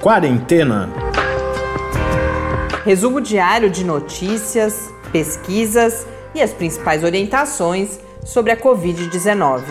[0.00, 0.88] Quarentena.
[2.86, 9.62] Resumo diário de notícias, pesquisas e as principais orientações sobre a Covid-19.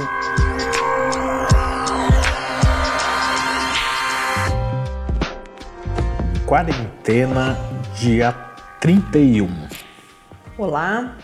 [6.45, 7.57] Quarentena,
[7.95, 8.31] dia
[8.79, 9.49] 31.
[10.59, 11.17] Olá,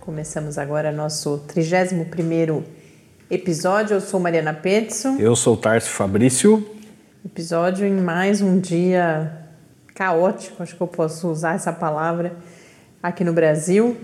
[0.00, 2.64] começamos agora nosso 31º
[3.30, 3.94] episódio.
[3.94, 5.18] Eu sou Mariana Petson.
[5.20, 6.79] Eu sou Tarso Fabrício.
[7.22, 9.30] Episódio em mais um dia
[9.94, 12.32] caótico, acho que eu posso usar essa palavra,
[13.02, 13.94] aqui no Brasil,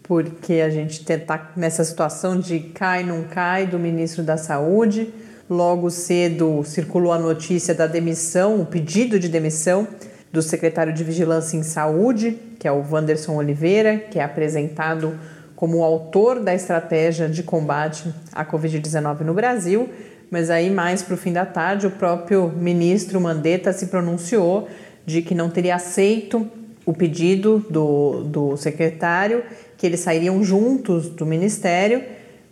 [0.00, 5.12] porque a gente está nessa situação de cai, não cai do ministro da Saúde.
[5.50, 9.88] Logo cedo circulou a notícia da demissão, o pedido de demissão
[10.32, 15.18] do secretário de Vigilância em Saúde, que é o Wanderson Oliveira, que é apresentado
[15.56, 19.90] como o autor da estratégia de combate à Covid-19 no Brasil.
[20.32, 24.68] Mas aí, mais para o fim da tarde, o próprio ministro Mandetta se pronunciou
[25.06, 26.50] de que não teria aceito
[26.84, 29.44] o pedido do, do secretário,
[29.78, 32.02] que eles sairiam juntos do ministério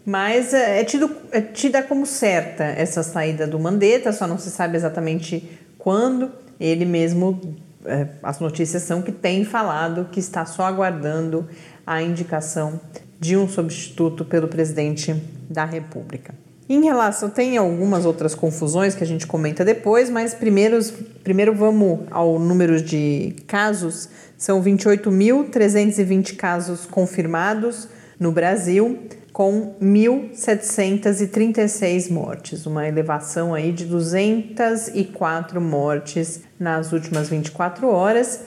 [0.05, 4.51] mas é, é, tido, é tida como certa essa saída do Mandetta, só não se
[4.51, 6.31] sabe exatamente quando.
[6.59, 11.49] Ele mesmo, é, as notícias são que tem falado que está só aguardando
[11.87, 12.81] a indicação
[13.19, 15.15] de um substituto pelo presidente
[15.49, 16.35] da República.
[16.73, 20.79] Em relação, tem algumas outras confusões que a gente comenta depois, mas primeiro,
[21.25, 24.09] primeiro vamos ao número de casos.
[24.39, 27.89] São 28.320 casos confirmados
[28.21, 29.01] no Brasil
[29.33, 38.43] com 1.736 mortes, uma elevação aí de 204 mortes nas últimas 24 horas.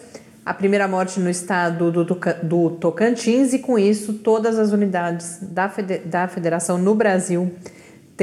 [0.45, 5.69] A primeira morte no estado do, do Tocantins, e com isso, todas as unidades da,
[6.05, 7.51] da federação no Brasil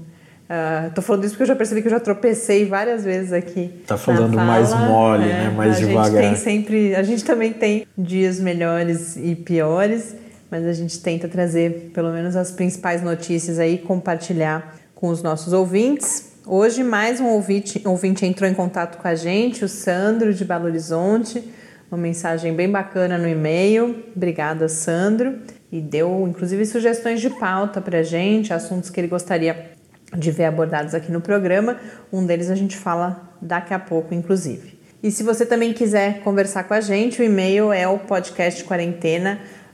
[0.88, 3.84] Estou uh, falando isso porque eu já percebi que eu já tropecei várias vezes aqui.
[3.86, 5.50] Tá falando mais mole, é, né?
[5.50, 6.06] Mais a devagar.
[6.06, 10.16] Gente tem sempre, a gente também tem dias melhores e piores,
[10.50, 15.54] mas a gente tenta trazer pelo menos as principais notícias aí, compartilhar com os nossos
[15.54, 16.34] ouvintes.
[16.46, 20.66] Hoje, mais um ouvinte, ouvinte entrou em contato com a gente, o Sandro de Belo
[20.66, 21.44] Horizonte,
[21.92, 24.04] uma mensagem bem bacana no e-mail.
[24.16, 25.40] Obrigada, Sandro.
[25.72, 29.72] E deu, inclusive, sugestões de pauta para a gente, assuntos que ele gostaria
[30.16, 31.78] de ver abordados aqui no programa.
[32.12, 34.78] Um deles a gente fala daqui a pouco, inclusive.
[35.04, 38.00] E se você também quiser conversar com a gente, o e-mail é o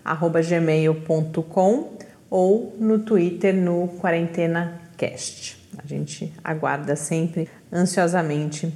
[0.04, 1.98] podcastquarentena.gmail.com
[2.30, 5.58] ou no Twitter no QuarentenaCast.
[5.78, 8.74] A gente aguarda sempre ansiosamente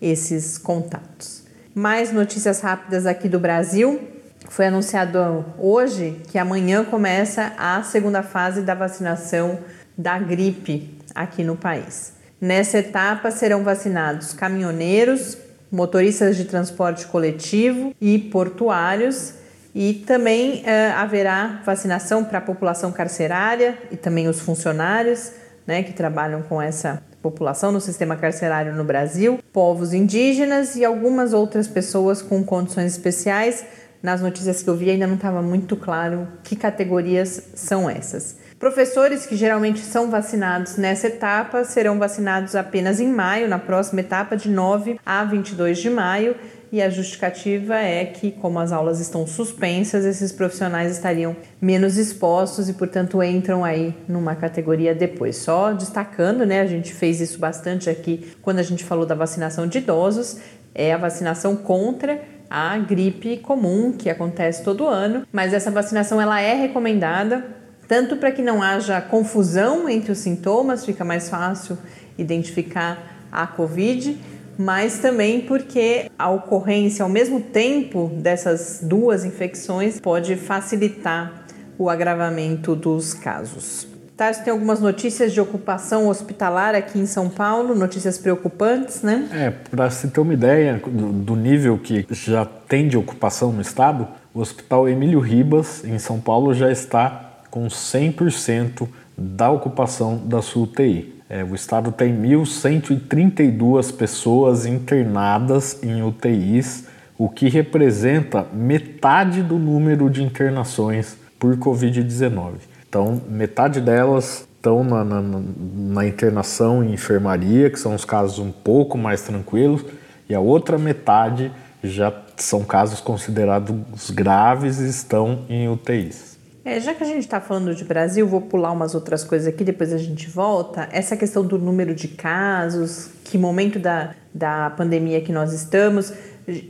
[0.00, 1.44] esses contatos.
[1.74, 4.00] Mais notícias rápidas aqui do Brasil.
[4.48, 9.58] Foi anunciado hoje que amanhã começa a segunda fase da vacinação
[9.96, 12.14] da gripe aqui no país.
[12.40, 15.36] Nessa etapa serão vacinados caminhoneiros,
[15.70, 19.34] motoristas de transporte coletivo e portuários,
[19.74, 25.32] e também uh, haverá vacinação para a população carcerária e também os funcionários,
[25.66, 31.32] né, que trabalham com essa população no sistema carcerário no Brasil, povos indígenas e algumas
[31.32, 33.64] outras pessoas com condições especiais.
[34.02, 38.38] Nas notícias que eu vi ainda não estava muito claro que categorias são essas.
[38.58, 44.36] Professores que geralmente são vacinados nessa etapa serão vacinados apenas em maio, na próxima etapa
[44.36, 46.34] de 9 a 22 de maio,
[46.72, 52.68] e a justificativa é que, como as aulas estão suspensas, esses profissionais estariam menos expostos
[52.68, 55.36] e, portanto, entram aí numa categoria depois.
[55.36, 59.66] Só destacando, né, a gente fez isso bastante aqui quando a gente falou da vacinação
[59.66, 60.38] de idosos,
[60.74, 66.40] é a vacinação contra a gripe comum que acontece todo ano, mas essa vacinação ela
[66.40, 71.76] é recomendada tanto para que não haja confusão entre os sintomas, fica mais fácil
[72.16, 74.16] identificar a COVID,
[74.60, 81.46] mas também porque a ocorrência ao mesmo tempo dessas duas infecções pode facilitar
[81.78, 83.88] o agravamento dos casos.
[84.14, 89.30] Tarso tem algumas notícias de ocupação hospitalar aqui em São Paulo, notícias preocupantes, né?
[89.32, 93.62] É, para se ter uma ideia do, do nível que já tem de ocupação no
[93.62, 98.86] estado, o Hospital Emílio Ribas, em São Paulo, já está com 100%
[99.16, 101.19] da ocupação da sua UTI.
[101.32, 110.10] É, o estado tem 1.132 pessoas internadas em UTIs, o que representa metade do número
[110.10, 112.54] de internações por Covid-19.
[112.88, 118.50] Então, metade delas estão na, na, na, internação em enfermaria, que são os casos um
[118.50, 119.84] pouco mais tranquilos,
[120.28, 126.29] e a outra metade já são casos considerados graves e estão em UTIs.
[126.64, 129.64] É, já que a gente está falando de Brasil, vou pular umas outras coisas aqui,
[129.64, 130.88] depois a gente volta.
[130.92, 136.12] Essa questão do número de casos, que momento da, da pandemia que nós estamos.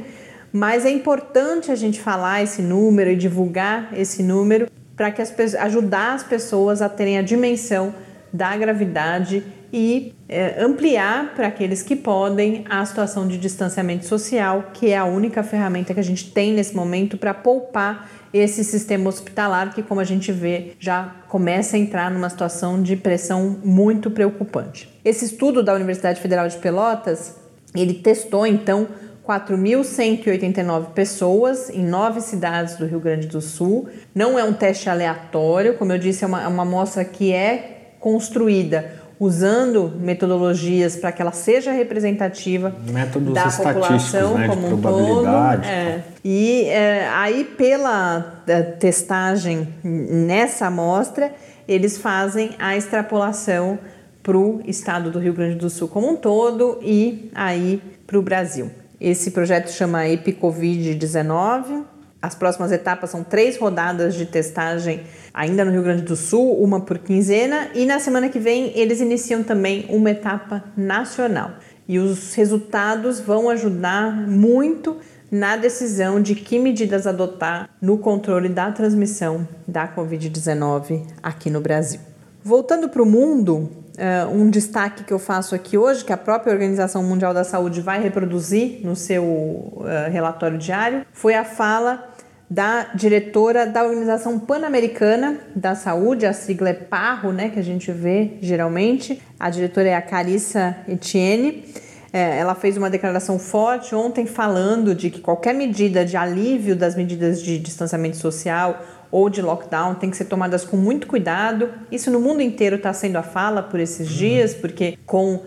[0.51, 4.69] mas é importante a gente falar esse número e divulgar esse número
[5.01, 7.95] para que as, ajudar as pessoas a terem a dimensão
[8.31, 9.43] da gravidade
[9.73, 15.07] e é, ampliar para aqueles que podem a situação de distanciamento social, que é a
[15.07, 20.03] única ferramenta que a gente tem nesse momento para poupar esse sistema hospitalar que, como
[20.03, 24.87] a gente vê, já começa a entrar numa situação de pressão muito preocupante.
[25.03, 27.37] Esse estudo da Universidade Federal de Pelotas,
[27.75, 28.87] ele testou então
[29.27, 33.89] 4.189 pessoas em nove cidades do Rio Grande do Sul.
[34.15, 37.93] Não é um teste aleatório, como eu disse, é uma, é uma amostra que é
[38.01, 45.27] construída usando metodologias para que ela seja representativa Métodos da população né, como um todo.
[45.63, 46.03] É.
[46.25, 51.35] E é, aí, pela é, testagem nessa amostra,
[51.69, 53.79] eles fazem a extrapolação
[54.23, 58.23] para o estado do Rio Grande do Sul como um todo e aí para o
[58.23, 58.71] Brasil.
[59.01, 61.85] Esse projeto chama EpiCovid-19.
[62.21, 66.81] As próximas etapas são três rodadas de testagem ainda no Rio Grande do Sul, uma
[66.81, 71.53] por quinzena, e na semana que vem eles iniciam também uma etapa nacional.
[71.89, 74.99] E os resultados vão ajudar muito
[75.31, 82.01] na decisão de que medidas adotar no controle da transmissão da Covid-19 aqui no Brasil.
[82.43, 86.53] Voltando para o mundo, uh, um destaque que eu faço aqui hoje, que a própria
[86.53, 92.09] Organização Mundial da Saúde vai reproduzir no seu uh, relatório diário, foi a fala
[92.49, 97.93] da diretora da Organização Pan-Americana da Saúde, a sigla é PARRO, né, que a gente
[97.93, 99.23] vê geralmente.
[99.39, 101.65] A diretora é a Carissa Etienne.
[102.13, 106.97] É, ela fez uma declaração forte ontem falando de que qualquer medida de alívio das
[106.97, 111.71] medidas de distanciamento social ou de lockdown tem que ser tomadas com muito cuidado.
[111.91, 115.43] Isso no mundo inteiro está sendo a fala por esses dias, porque com uh,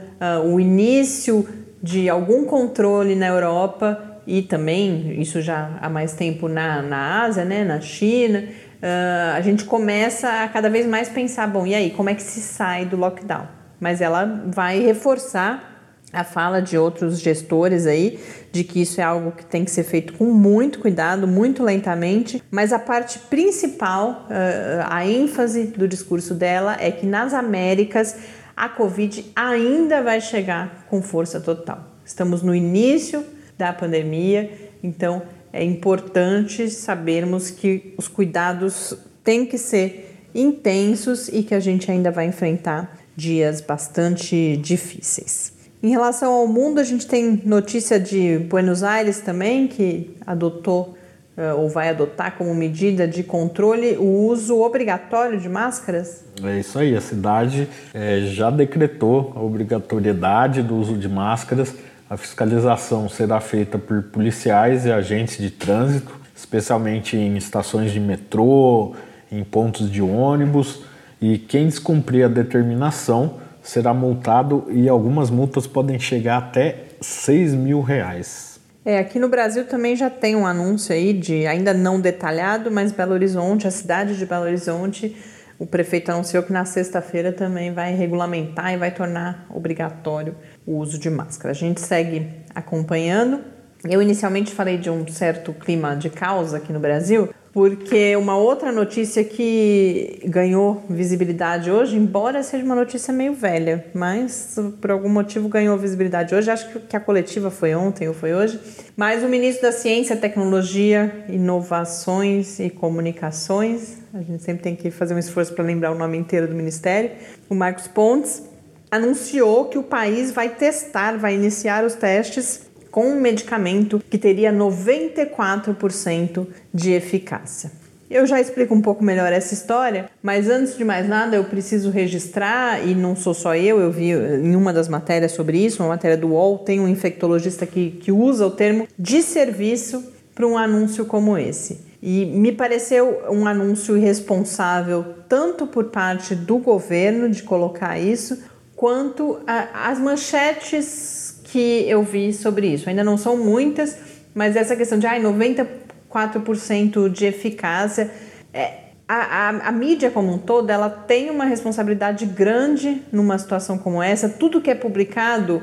[0.46, 1.48] o início
[1.82, 7.44] de algum controle na Europa e também isso já há mais tempo na, na Ásia,
[7.44, 11.92] né, na China, uh, a gente começa a cada vez mais pensar, bom, e aí,
[11.92, 13.48] como é que se sai do lockdown?
[13.80, 15.73] Mas ela vai reforçar
[16.14, 18.20] a fala de outros gestores aí
[18.52, 22.42] de que isso é algo que tem que ser feito com muito cuidado, muito lentamente,
[22.52, 28.16] mas a parte principal, uh, a ênfase do discurso dela é que nas Américas
[28.56, 31.84] a Covid ainda vai chegar com força total.
[32.06, 33.26] Estamos no início
[33.58, 34.52] da pandemia.
[34.84, 41.90] Então, é importante sabermos que os cuidados têm que ser intensos e que a gente
[41.90, 45.53] ainda vai enfrentar dias bastante difíceis.
[45.84, 50.96] Em relação ao mundo, a gente tem notícia de Buenos Aires também, que adotou
[51.38, 56.24] uh, ou vai adotar como medida de controle o uso obrigatório de máscaras?
[56.42, 61.76] É isso aí, a cidade é, já decretou a obrigatoriedade do uso de máscaras.
[62.10, 68.96] A fiscalização será feita por policiais e agentes de trânsito, especialmente em estações de metrô,
[69.30, 70.84] em pontos de ônibus.
[71.22, 77.82] E quem descumprir a determinação será multado e algumas multas podem chegar até 6 mil
[77.82, 78.60] reais.
[78.86, 82.92] É, aqui no Brasil também já tem um anúncio aí de, ainda não detalhado, mas
[82.92, 85.16] Belo Horizonte, a cidade de Belo Horizonte,
[85.58, 91.00] o prefeito anunciou que na sexta-feira também vai regulamentar e vai tornar obrigatório o uso
[91.00, 91.52] de máscara.
[91.52, 93.40] A gente segue acompanhando.
[93.88, 98.72] Eu inicialmente falei de um certo clima de causa aqui no Brasil, porque uma outra
[98.72, 105.48] notícia que ganhou visibilidade hoje, embora seja uma notícia meio velha, mas por algum motivo
[105.48, 108.60] ganhou visibilidade hoje, acho que a coletiva foi ontem ou foi hoje,
[108.98, 115.14] mas o ministro da Ciência, Tecnologia, Inovações e Comunicações, a gente sempre tem que fazer
[115.14, 117.12] um esforço para lembrar o nome inteiro do ministério,
[117.48, 118.42] o Marcos Pontes,
[118.90, 124.54] anunciou que o país vai testar, vai iniciar os testes com um medicamento que teria
[124.54, 127.72] 94% de eficácia.
[128.08, 131.90] Eu já explico um pouco melhor essa história, mas antes de mais nada eu preciso
[131.90, 135.90] registrar, e não sou só eu, eu vi em uma das matérias sobre isso, uma
[135.90, 140.04] matéria do UOL, tem um infectologista que, que usa o termo de serviço
[140.36, 141.82] para um anúncio como esse.
[142.00, 148.38] E me pareceu um anúncio irresponsável tanto por parte do governo de colocar isso,
[148.76, 152.90] quanto a, as manchetes que eu vi sobre isso.
[152.90, 153.96] Ainda não são muitas,
[154.34, 158.10] mas essa questão de ah, 94% de eficácia.
[158.52, 163.78] É, a, a, a, mídia como um todo ela tem uma responsabilidade grande numa situação
[163.78, 164.28] como essa.
[164.28, 165.62] Tudo que é publicado,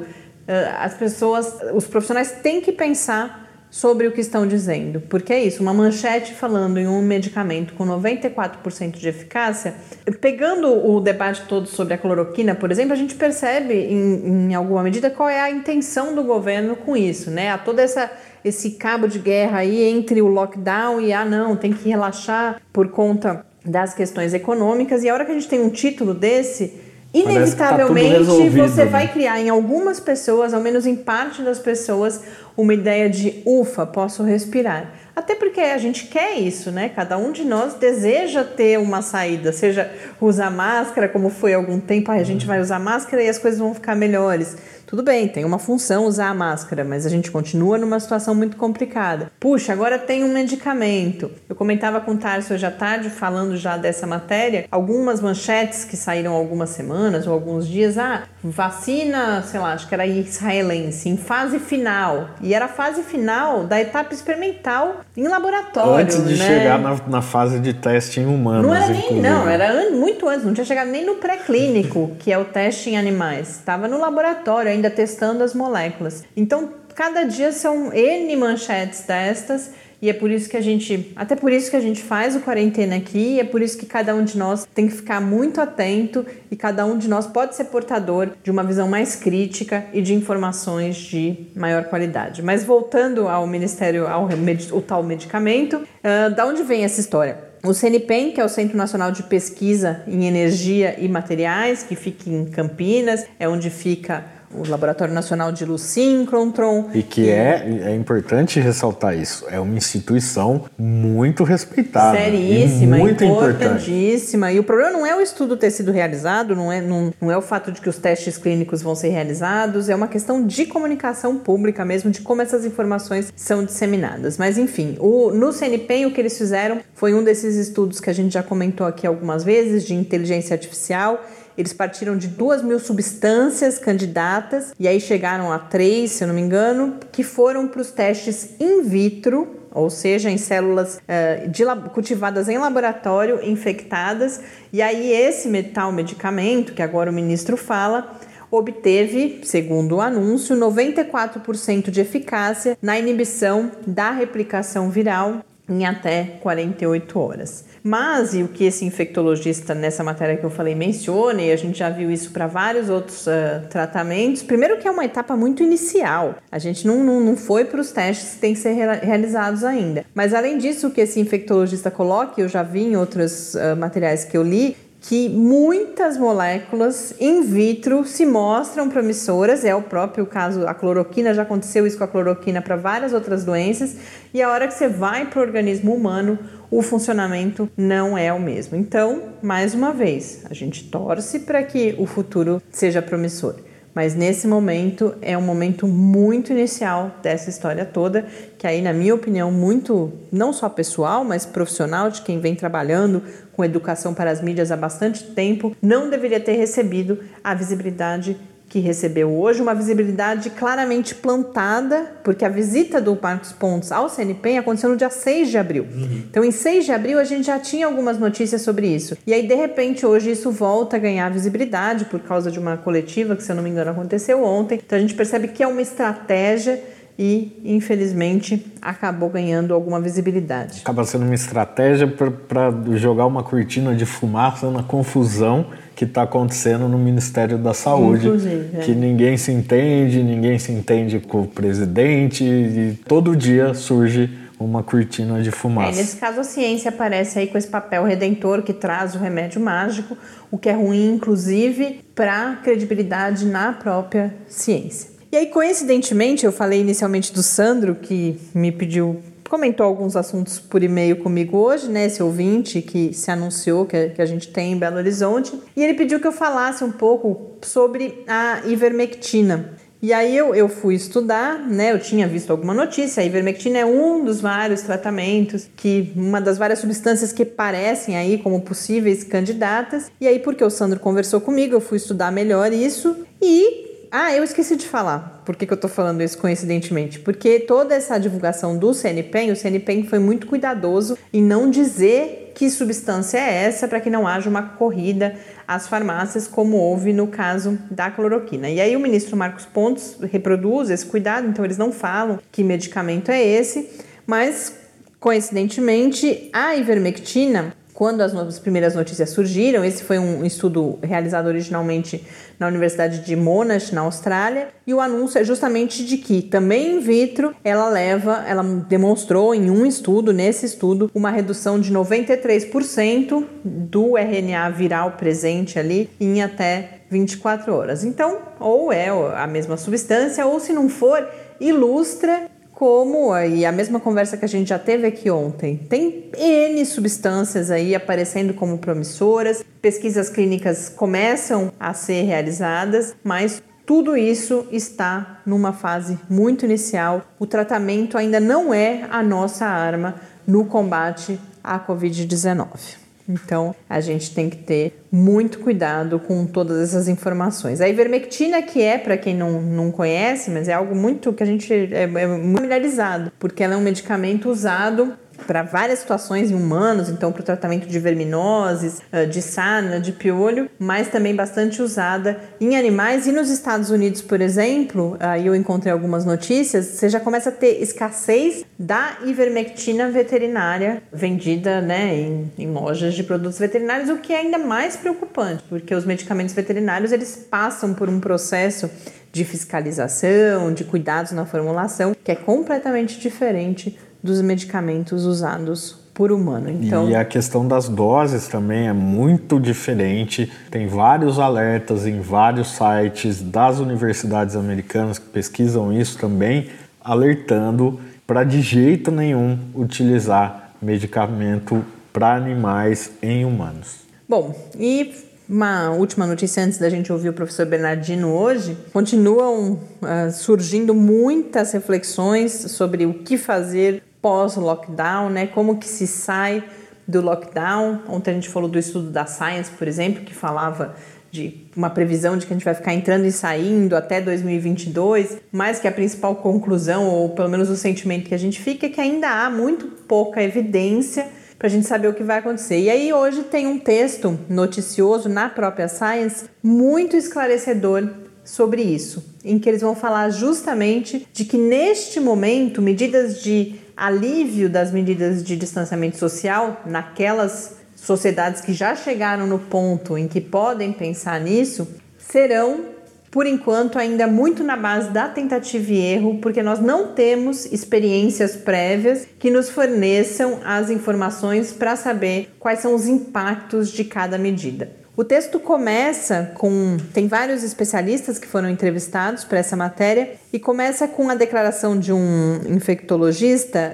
[0.79, 5.01] as pessoas, os profissionais têm que pensar sobre o que estão dizendo.
[5.01, 9.75] Porque é isso, uma manchete falando em um medicamento com 94% de eficácia,
[10.21, 14.83] pegando o debate todo sobre a cloroquina, por exemplo, a gente percebe em, em alguma
[14.83, 17.51] medida qual é a intenção do governo com isso, né?
[17.51, 18.11] Há toda essa
[18.43, 22.89] esse cabo de guerra aí entre o lockdown e ah não, tem que relaxar por
[22.89, 25.05] conta das questões econômicas.
[25.05, 26.81] E a hora que a gente tem um título desse,
[27.13, 32.21] Inevitavelmente tá você vai criar em algumas pessoas, ao menos em parte das pessoas,
[32.57, 34.93] uma ideia de ufa, posso respirar.
[35.15, 36.89] Até porque a gente quer isso, né?
[36.89, 39.91] Cada um de nós deseja ter uma saída, seja
[40.21, 43.59] usar máscara, como foi há algum tempo, a gente vai usar máscara e as coisas
[43.59, 44.57] vão ficar melhores.
[44.91, 48.57] Tudo bem, tem uma função usar a máscara, mas a gente continua numa situação muito
[48.57, 49.31] complicada.
[49.39, 51.31] Puxa, agora tem um medicamento.
[51.49, 55.97] Eu comentava com o Tarso hoje à tarde, falando já dessa matéria, algumas manchetes que
[55.97, 57.97] saíram algumas semanas ou alguns dias.
[57.99, 62.31] Ah, vacina, sei lá, acho que era israelense, em fase final.
[62.41, 66.05] E era a fase final da etapa experimental em laboratório.
[66.05, 66.45] Antes de né?
[66.45, 68.67] chegar na, na, fase de teste em humanos.
[68.67, 72.37] Não era nem, não, era muito antes, não tinha chegado nem no pré-clínico, que é
[72.37, 73.51] o teste em animais.
[73.51, 76.25] Estava no laboratório ainda testando as moléculas.
[76.35, 79.71] Então, cada dia são N manchetes destas
[80.03, 82.41] e é por isso que a gente, até por isso que a gente faz o
[82.41, 86.25] quarentena aqui, é por isso que cada um de nós tem que ficar muito atento
[86.51, 90.15] e cada um de nós pode ser portador de uma visão mais crítica e de
[90.15, 92.43] informações de maior qualidade.
[92.43, 94.27] Mas voltando ao Ministério, ao
[94.73, 97.51] o tal medicamento, uh, da onde vem essa história?
[97.63, 102.31] O CNPEM, que é o Centro Nacional de Pesquisa em Energia e Materiais, que fica
[102.31, 106.91] em Campinas, é onde fica o Laboratório Nacional de Luz Síncrontron.
[106.93, 112.19] E que é, é importante ressaltar isso, é uma instituição muito respeitada.
[112.19, 114.51] Seríssima, e muito importantíssima.
[114.51, 114.57] Importante.
[114.57, 117.37] E o problema não é o estudo ter sido realizado, não é, não, não é
[117.37, 121.37] o fato de que os testes clínicos vão ser realizados, é uma questão de comunicação
[121.39, 124.37] pública mesmo, de como essas informações são disseminadas.
[124.37, 128.13] Mas enfim, o, no CNPEM o que eles fizeram foi um desses estudos que a
[128.13, 131.25] gente já comentou aqui algumas vezes, de inteligência artificial,
[131.61, 136.35] eles partiram de duas mil substâncias candidatas e aí chegaram a três, se eu não
[136.35, 141.65] me engano, que foram para os testes in vitro ou seja, em células uh, de,
[141.93, 144.41] cultivadas em laboratório, infectadas,
[144.73, 148.19] e aí esse metal medicamento, que agora o ministro fala,
[148.51, 157.19] obteve, segundo o anúncio, 94% de eficácia na inibição da replicação viral em até 48
[157.19, 157.65] horas.
[157.83, 161.79] Mas, e o que esse infectologista nessa matéria que eu falei menciona, e a gente
[161.79, 166.37] já viu isso para vários outros uh, tratamentos, primeiro que é uma etapa muito inicial,
[166.51, 170.05] a gente não, não, não foi para os testes que têm que ser realizados ainda.
[170.15, 174.25] Mas além disso, o que esse infectologista coloca, eu já vi em outros uh, materiais
[174.25, 180.67] que eu li, que muitas moléculas in vitro se mostram promissoras, é o próprio caso,
[180.67, 183.97] a cloroquina, já aconteceu isso com a cloroquina para várias outras doenças,
[184.35, 186.39] e a hora que você vai para o organismo humano,
[186.71, 188.77] o funcionamento não é o mesmo.
[188.77, 193.57] Então, mais uma vez, a gente torce para que o futuro seja promissor.
[193.93, 198.25] Mas nesse momento é um momento muito inicial dessa história toda,
[198.57, 203.23] que aí, na minha opinião, muito não só pessoal, mas profissional de quem vem trabalhando
[203.53, 208.37] com educação para as mídias há bastante tempo, não deveria ter recebido a visibilidade
[208.71, 214.59] que recebeu hoje, uma visibilidade claramente plantada, porque a visita do Marcos Pontes ao CNPq
[214.59, 215.89] aconteceu no dia 6 de abril.
[215.93, 216.23] Uhum.
[216.31, 219.19] Então, em 6 de abril, a gente já tinha algumas notícias sobre isso.
[219.27, 223.35] E aí, de repente, hoje isso volta a ganhar visibilidade por causa de uma coletiva
[223.35, 224.81] que, se eu não me engano, aconteceu ontem.
[224.87, 226.81] Então, a gente percebe que é uma estratégia
[227.19, 230.83] e, infelizmente, acabou ganhando alguma visibilidade.
[230.83, 235.67] Acaba sendo uma estratégia para jogar uma cortina de fumaça na confusão
[236.01, 238.79] que está acontecendo no Ministério da Saúde, Inclusive, é.
[238.81, 244.83] que ninguém se entende, ninguém se entende com o presidente e todo dia surge uma
[244.83, 245.99] cortina de fumaça.
[245.99, 249.61] É, nesse caso, a ciência aparece aí com esse papel redentor que traz o remédio
[249.61, 250.17] mágico,
[250.51, 255.11] o que é ruim, inclusive, para a credibilidade na própria ciência.
[255.31, 260.81] E aí, coincidentemente, eu falei inicialmente do Sandro, que me pediu comentou alguns assuntos por
[260.81, 262.07] e-mail comigo hoje, né?
[262.07, 265.53] Esse ouvinte que se anunciou que, que a gente tem em Belo Horizonte.
[265.77, 269.73] E ele pediu que eu falasse um pouco sobre a ivermectina.
[270.01, 271.93] E aí eu, eu fui estudar, né?
[271.93, 273.23] Eu tinha visto alguma notícia.
[273.23, 278.39] A ivermectina é um dos vários tratamentos, que uma das várias substâncias que parecem aí
[278.39, 280.11] como possíveis candidatas.
[280.21, 284.43] E aí, porque o Sandro conversou comigo, eu fui estudar melhor isso e ah, eu
[284.43, 285.43] esqueci de falar.
[285.45, 287.21] Por que, que eu tô falando isso coincidentemente?
[287.21, 292.69] Porque toda essa divulgação do CNPEM, o CNPEM foi muito cuidadoso em não dizer que
[292.69, 295.37] substância é essa para que não haja uma corrida
[295.67, 298.69] às farmácias, como houve no caso da cloroquina.
[298.69, 303.31] E aí o ministro Marcos Pontes reproduz esse cuidado, então eles não falam que medicamento
[303.31, 303.89] é esse,
[304.27, 304.75] mas
[305.21, 312.27] coincidentemente a ivermectina quando as, as, primeiras notícias surgiram, esse foi um estudo realizado originalmente
[312.59, 317.01] na Universidade de Monash, na Austrália, e o anúncio é justamente de que também in
[317.01, 324.17] vitro ela leva, ela demonstrou em um estudo, nesse estudo, uma redução de 93% do
[324.17, 328.03] RNA viral presente ali em até 24 horas.
[328.03, 331.29] Então, ou é a mesma substância, ou se não for,
[331.61, 332.49] ilustra
[332.81, 335.77] como e a mesma conversa que a gente já teve aqui ontem.
[335.77, 344.17] Tem N substâncias aí aparecendo como promissoras, pesquisas clínicas começam a ser realizadas, mas tudo
[344.17, 347.23] isso está numa fase muito inicial.
[347.39, 350.15] O tratamento ainda não é a nossa arma
[350.47, 353.00] no combate à Covid-19.
[353.31, 357.81] Então, a gente tem que ter muito cuidado com todas essas informações.
[357.81, 361.47] A ivermectina, que é, para quem não, não conhece, mas é algo muito que a
[361.47, 365.15] gente é, é familiarizado, porque ela é um medicamento usado
[365.47, 370.13] para várias situações em humanos, então para o tratamento de verminoses, ah, de sarna, de
[370.13, 373.27] piolho, mas também bastante usada em animais.
[373.27, 377.53] E nos Estados Unidos, por exemplo, aí eu encontrei algumas notícias, você já começa a
[377.53, 384.33] ter escassez da ivermectina veterinária vendida né, em, em lojas de produtos veterinários, o que
[384.33, 388.91] é ainda mais preocupante, porque os medicamentos veterinários eles passam por um processo
[389.33, 396.69] de fiscalização, de cuidados na formulação, que é completamente diferente dos medicamentos usados por humano.
[396.69, 400.53] Então, e a questão das doses também é muito diferente.
[400.71, 406.69] Tem vários alertas em vários sites das universidades americanas que pesquisam isso também,
[407.03, 414.01] alertando para de jeito nenhum utilizar medicamento para animais em humanos.
[414.29, 415.15] Bom, e
[415.49, 418.77] uma última notícia antes da gente ouvir o professor Bernardino hoje.
[418.93, 425.47] Continuam uh, surgindo muitas reflexões sobre o que fazer pós-lockdown, né?
[425.47, 426.65] Como que se sai
[427.07, 428.01] do lockdown.
[428.09, 430.95] Ontem a gente falou do estudo da Science, por exemplo, que falava
[431.31, 435.79] de uma previsão de que a gente vai ficar entrando e saindo até 2022, mas
[435.79, 439.01] que a principal conclusão, ou pelo menos o sentimento que a gente fica, é que
[439.01, 441.29] ainda há muito pouca evidência
[441.59, 442.81] para a gente saber o que vai acontecer.
[442.81, 448.09] E aí hoje tem um texto noticioso na própria Science muito esclarecedor
[448.43, 454.71] sobre isso, em que eles vão falar justamente de que neste momento medidas de alívio
[454.71, 460.91] das medidas de distanciamento social naquelas sociedades que já chegaram no ponto em que podem
[460.91, 461.87] pensar nisso
[462.19, 462.99] serão
[463.31, 468.57] por enquanto, ainda muito na base da tentativa e erro, porque nós não temos experiências
[468.57, 475.00] prévias que nos forneçam as informações para saber quais são os impactos de cada medida.
[475.17, 476.97] O texto começa com.
[477.13, 482.13] Tem vários especialistas que foram entrevistados para essa matéria e começa com a declaração de
[482.13, 483.93] um infectologista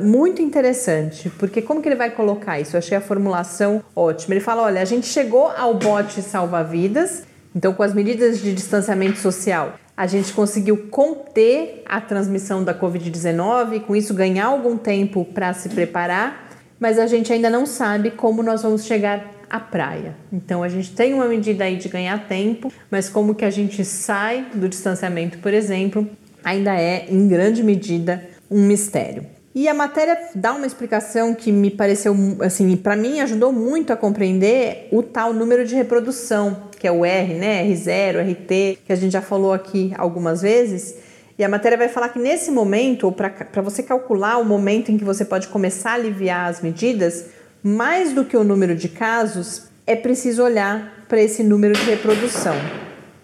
[0.00, 2.74] uh, muito interessante, porque como que ele vai colocar isso?
[2.74, 4.34] Eu achei a formulação ótima.
[4.34, 7.22] Ele fala: olha, a gente chegou ao bote salva-vidas
[7.54, 13.76] então, com as medidas de distanciamento social, a gente conseguiu conter a transmissão da Covid-19
[13.76, 16.48] e, com isso, ganhar algum tempo para se preparar,
[16.80, 20.16] mas a gente ainda não sabe como nós vamos chegar à praia.
[20.32, 23.84] Então, a gente tem uma medida aí de ganhar tempo, mas como que a gente
[23.84, 26.08] sai do distanciamento, por exemplo,
[26.42, 29.26] ainda é, em grande medida, um mistério.
[29.54, 33.96] E a matéria dá uma explicação que me pareceu, assim, para mim ajudou muito a
[33.96, 37.64] compreender o tal número de reprodução, que é o R, né?
[37.64, 40.96] R0, RT, que a gente já falou aqui algumas vezes.
[41.38, 44.98] E a matéria vai falar que nesse momento, ou para você calcular o momento em
[44.98, 47.26] que você pode começar a aliviar as medidas,
[47.64, 52.54] mais do que o número de casos, é preciso olhar para esse número de reprodução.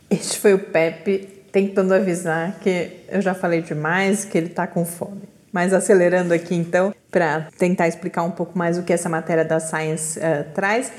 [0.09, 4.83] Este foi o Pepe tentando avisar que eu já falei demais, que ele está com
[4.83, 5.29] fome.
[5.53, 9.61] Mas acelerando aqui então, para tentar explicar um pouco mais o que essa matéria da
[9.61, 10.91] Science uh, traz.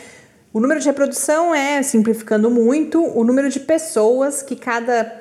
[0.54, 5.12] O número de reprodução é, simplificando muito, o número de pessoas que cada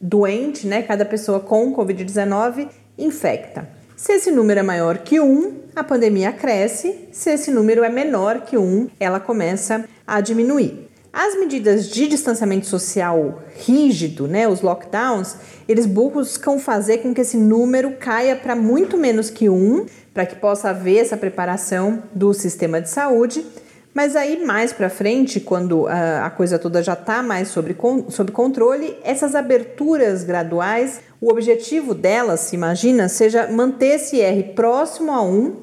[0.00, 3.81] doente, né, cada pessoa com Covid-19 infecta.
[4.02, 7.08] Se esse número é maior que 1, a pandemia cresce.
[7.12, 10.88] Se esse número é menor que 1, ela começa a diminuir.
[11.12, 15.36] As medidas de distanciamento social rígido, né, os lockdowns,
[15.68, 20.34] eles buscam fazer com que esse número caia para muito menos que um, para que
[20.34, 23.46] possa haver essa preparação do sistema de saúde.
[23.94, 27.76] Mas aí mais para frente, quando a, a, coisa toda já está mais sobre,
[28.08, 35.12] sob controle, essas aberturas graduais, o objetivo delas, se imagina, seja manter esse R próximo
[35.12, 35.56] a 1,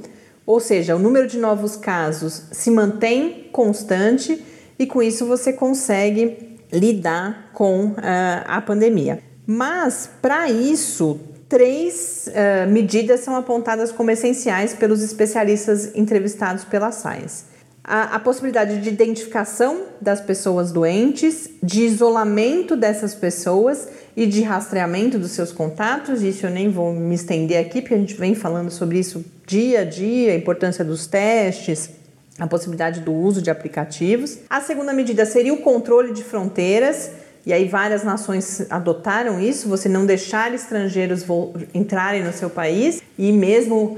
[0.46, 4.44] ou seja, o número de novos casos se mantém constante
[4.78, 7.96] e com isso você consegue lidar com uh,
[8.46, 9.20] a pandemia.
[9.46, 17.46] Mas para isso, três uh, medidas são apontadas como essenciais pelos especialistas entrevistados pela Science.
[17.84, 25.18] A, a, possibilidade de identificação das pessoas doentes, de isolamento dessas pessoas e de rastreamento
[25.18, 26.22] dos seus contatos.
[26.22, 29.82] Isso eu nem vou me estender aqui, porque a gente vem falando sobre isso dia
[29.82, 31.90] a dia, a importância dos testes,
[32.38, 34.40] a possibilidade do uso de aplicativos.
[34.50, 37.12] A segunda medida seria o controle de fronteiras.
[37.46, 41.26] E aí várias nações adotaram isso, você não deixar estrangeiros
[41.74, 43.98] entrarem no seu país e mesmo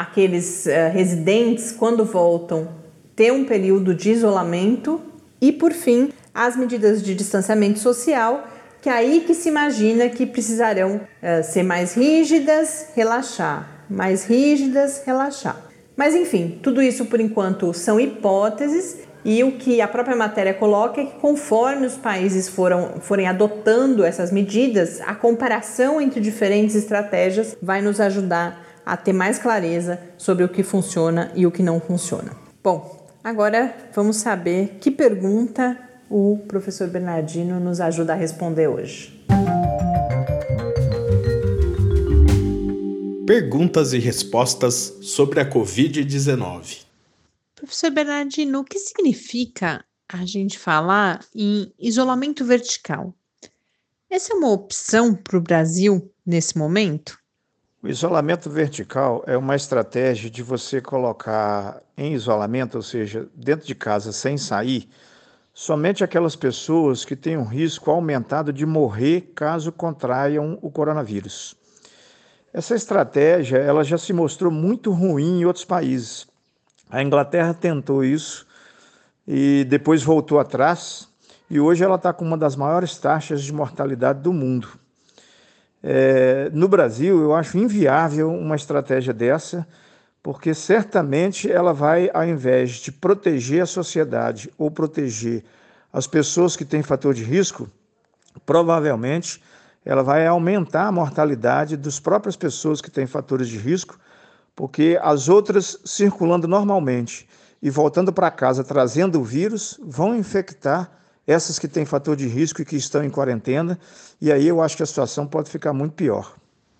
[0.00, 2.68] aqueles uh, residentes, quando voltam,
[3.14, 5.00] ter um período de isolamento.
[5.40, 8.46] E por fim, as medidas de distanciamento social,
[8.80, 15.02] que é aí que se imagina que precisarão uh, ser mais rígidas, relaxar, mais rígidas,
[15.04, 15.56] relaxar.
[15.96, 21.00] Mas enfim, tudo isso por enquanto são hipóteses e o que a própria matéria coloca
[21.00, 27.56] é que conforme os países foram, forem adotando essas medidas, a comparação entre diferentes estratégias
[27.62, 31.80] vai nos ajudar a ter mais clareza sobre o que funciona e o que não
[31.80, 32.32] funciona.
[32.64, 35.78] Bom, agora vamos saber que pergunta
[36.10, 39.24] o professor Bernardino nos ajuda a responder hoje.
[43.26, 46.84] Perguntas e respostas sobre a Covid-19.
[47.54, 53.14] Professor Bernardino, o que significa a gente falar em isolamento vertical?
[54.10, 57.18] Essa é uma opção para o Brasil nesse momento?
[57.82, 63.74] O isolamento vertical é uma estratégia de você colocar em isolamento, ou seja, dentro de
[63.74, 64.88] casa sem sair,
[65.54, 71.54] somente aquelas pessoas que têm um risco aumentado de morrer caso contraiam o coronavírus.
[72.52, 76.26] Essa estratégia ela já se mostrou muito ruim em outros países.
[76.90, 78.46] A Inglaterra tentou isso
[79.26, 81.08] e depois voltou atrás,
[81.48, 84.68] e hoje ela está com uma das maiores taxas de mortalidade do mundo.
[85.82, 89.66] É, no Brasil, eu acho inviável uma estratégia dessa,
[90.22, 95.42] porque certamente ela vai, ao invés de proteger a sociedade ou proteger
[95.92, 97.68] as pessoas que têm fator de risco,
[98.46, 99.42] provavelmente
[99.84, 103.98] ela vai aumentar a mortalidade das próprias pessoas que têm fatores de risco,
[104.54, 107.28] porque as outras circulando normalmente
[107.60, 110.90] e voltando para casa trazendo o vírus vão infectar
[111.26, 113.78] essas que têm fator de risco e que estão em quarentena,
[114.20, 116.34] e aí eu acho que a situação pode ficar muito pior.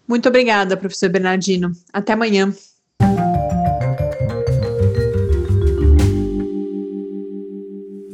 [0.06, 1.72] Muito obrigada, professor Bernardino.
[1.92, 2.52] Até amanhã.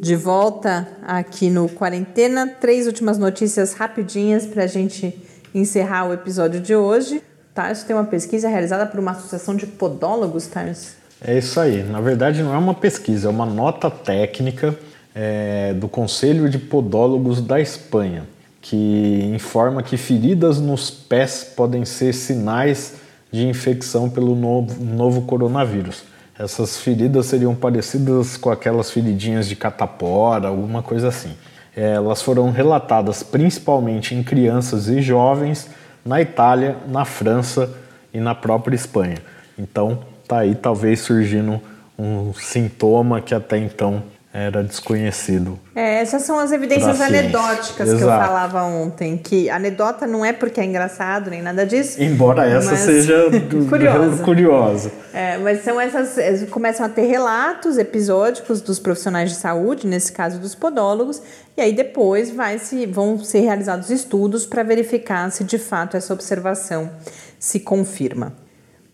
[0.08, 5.14] De volta aqui no Quarentena, três últimas notícias rapidinhas para a gente
[5.54, 7.22] encerrar o episódio de hoje.
[7.54, 10.96] Tarso tem uma pesquisa realizada por uma associação de podólogos, Tarso.
[11.20, 11.82] É isso aí.
[11.82, 14.74] Na verdade, não é uma pesquisa, é uma nota técnica
[15.14, 18.24] é, do Conselho de Podólogos da Espanha,
[18.62, 22.94] que informa que feridas nos pés podem ser sinais
[23.30, 26.04] de infecção pelo novo, novo coronavírus.
[26.38, 31.34] Essas feridas seriam parecidas com aquelas feridinhas de catapora, alguma coisa assim.
[31.76, 35.68] É, elas foram relatadas principalmente em crianças e jovens
[36.04, 37.70] na Itália, na França
[38.14, 39.18] e na própria Espanha.
[39.58, 41.60] Então, tá aí talvez surgindo
[41.98, 45.58] um sintoma que até então era desconhecido.
[45.74, 47.96] É, essas são as evidências anedóticas Exato.
[47.96, 52.00] que eu falava ontem, que anedota não é porque é engraçado nem nada disso.
[52.02, 53.30] Embora essa seja
[53.68, 54.22] curiosa.
[54.22, 54.92] curiosa.
[55.14, 60.38] É, mas são essas começam a ter relatos episódicos dos profissionais de saúde, nesse caso
[60.38, 61.22] dos podólogos,
[61.56, 66.12] e aí depois vai se vão ser realizados estudos para verificar se de fato essa
[66.12, 66.90] observação
[67.38, 68.34] se confirma.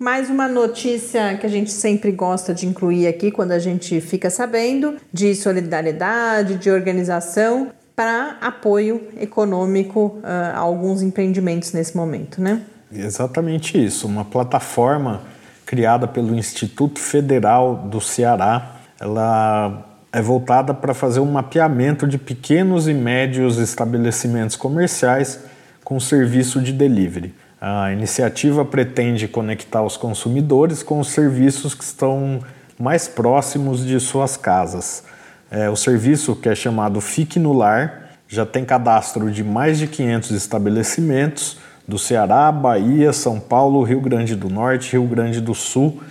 [0.04, 4.28] Mais uma notícia que a gente sempre gosta de incluir aqui quando a gente fica
[4.28, 12.60] sabendo de solidariedade, de organização para apoio econômico uh, a alguns empreendimentos nesse momento, né?
[12.92, 14.06] Exatamente isso.
[14.06, 15.22] Uma plataforma
[15.64, 22.86] criada pelo Instituto Federal do Ceará, ela é voltada para fazer um mapeamento de pequenos
[22.88, 25.40] e médios estabelecimentos comerciais
[25.82, 27.32] com serviço de delivery.
[27.66, 32.40] A iniciativa pretende conectar os consumidores com os serviços que estão
[32.78, 35.02] mais próximos de suas casas.
[35.50, 39.86] É, o serviço, que é chamado Fique no Lar, já tem cadastro de mais de
[39.86, 41.56] 500 estabelecimentos
[41.88, 46.02] do Ceará, Bahia, São Paulo, Rio Grande do Norte, Rio Grande do Sul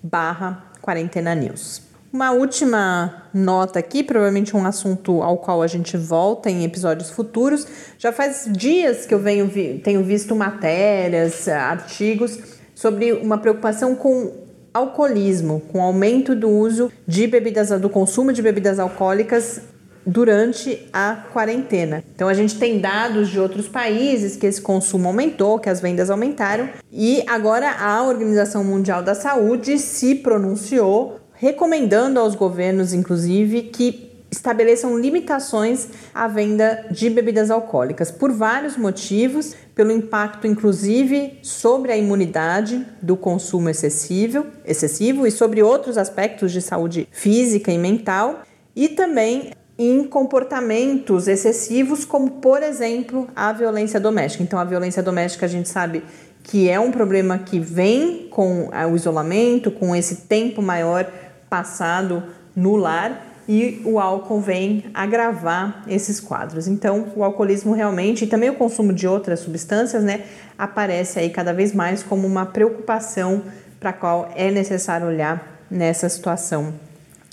[0.04, 1.83] barra quarentena news.
[2.14, 7.66] Uma última nota aqui, provavelmente um assunto ao qual a gente volta em episódios futuros.
[7.98, 12.38] Já faz dias que eu venho vi, tenho visto matérias, artigos
[12.76, 14.32] sobre uma preocupação com
[14.72, 19.62] alcoolismo, com aumento do uso de bebidas, do consumo de bebidas alcoólicas
[20.06, 22.04] durante a quarentena.
[22.14, 26.12] Então a gente tem dados de outros países que esse consumo aumentou, que as vendas
[26.12, 34.14] aumentaram, e agora a Organização Mundial da Saúde se pronunciou recomendando aos governos, inclusive, que
[34.32, 41.98] estabeleçam limitações à venda de bebidas alcoólicas por vários motivos, pelo impacto inclusive sobre a
[41.98, 48.88] imunidade do consumo excessivo, excessivo e sobre outros aspectos de saúde física e mental, e
[48.88, 54.44] também em comportamentos excessivos, como por exemplo a violência doméstica.
[54.44, 56.04] Então, a violência doméstica a gente sabe
[56.44, 61.10] que é um problema que vem com o isolamento, com esse tempo maior
[61.54, 62.24] passado
[62.56, 66.68] no lar e o álcool vem agravar esses quadros.
[66.68, 70.22] Então, o alcoolismo realmente e também o consumo de outras substâncias, né,
[70.58, 73.44] aparece aí cada vez mais como uma preocupação
[73.80, 76.74] para a qual é necessário olhar nessa situação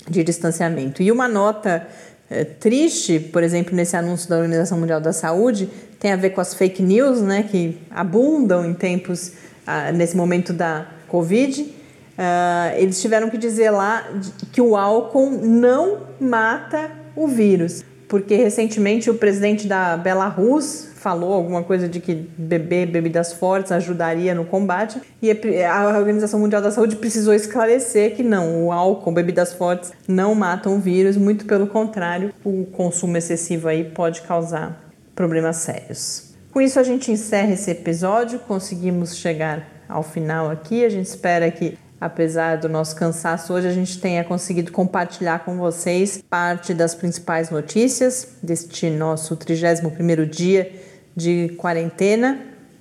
[0.07, 1.01] de distanciamento.
[1.01, 1.87] E uma nota
[2.29, 5.67] é, triste, por exemplo, nesse anúncio da Organização Mundial da Saúde,
[5.99, 9.31] tem a ver com as fake news, né, que abundam em tempos
[9.65, 11.80] ah, nesse momento da Covid
[12.21, 14.07] Uh, eles tiveram que dizer lá
[14.51, 21.63] que o álcool não mata o vírus, porque recentemente o presidente da Belarus falou alguma
[21.63, 25.31] coisa de que beber bebidas fortes ajudaria no combate e
[25.65, 30.75] a Organização Mundial da Saúde precisou esclarecer que não, o álcool, bebidas fortes não matam
[30.75, 34.79] o vírus, muito pelo contrário, o consumo excessivo aí pode causar
[35.15, 36.35] problemas sérios.
[36.51, 41.49] Com isso a gente encerra esse episódio, conseguimos chegar ao final aqui, a gente espera
[41.49, 46.95] que apesar do nosso cansaço hoje, a gente tenha conseguido compartilhar com vocês parte das
[46.95, 50.71] principais notícias deste nosso 31º dia
[51.15, 52.39] de quarentena.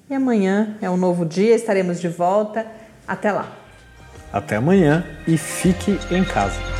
[0.09, 2.67] E amanhã é um novo dia, estaremos de volta.
[3.07, 3.55] Até lá.
[4.33, 6.80] Até amanhã e fique em casa.